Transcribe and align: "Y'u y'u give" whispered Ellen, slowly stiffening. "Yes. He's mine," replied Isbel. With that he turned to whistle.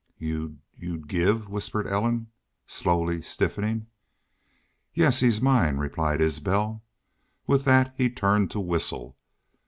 "Y'u 0.17 0.57
y'u 0.75 0.97
give" 0.97 1.47
whispered 1.51 1.85
Ellen, 1.85 2.25
slowly 2.65 3.21
stiffening. 3.21 3.85
"Yes. 4.95 5.19
He's 5.19 5.39
mine," 5.43 5.77
replied 5.77 6.21
Isbel. 6.21 6.81
With 7.45 7.65
that 7.65 7.93
he 7.95 8.09
turned 8.09 8.49
to 8.49 8.59
whistle. 8.59 9.15